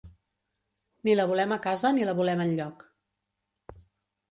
[1.07, 2.85] Ni la volem a casa ni la volem enlloc.